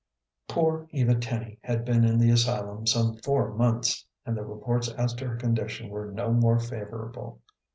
Poor 0.47 0.87
Eva 0.89 1.13
Tenny 1.13 1.59
had 1.63 1.85
been 1.85 2.03
in 2.03 2.17
the 2.17 2.31
asylum 2.31 2.87
some 2.87 3.17
four 3.17 3.53
months, 3.53 4.03
and 4.25 4.35
the 4.35 4.43
reports 4.43 4.89
as 4.89 5.13
to 5.13 5.27
her 5.27 5.35
condition 5.35 5.89
were 5.89 6.07
no 6.11 6.31
more 6.33 6.57
favorable. 6.57 7.39